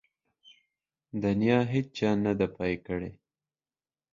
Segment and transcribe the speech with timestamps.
[1.21, 3.11] د نيا هيچا نده پاى کړې.